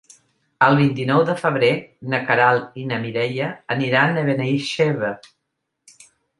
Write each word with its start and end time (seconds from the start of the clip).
El 0.67 0.77
vint-i-nou 0.77 1.21
de 1.27 1.35
febrer 1.41 1.69
na 2.15 2.21
Queralt 2.31 2.81
i 2.85 2.87
na 2.93 2.99
Mireia 3.05 3.53
aniran 3.79 4.21
a 4.23 4.27
Benaixeve. 4.33 5.15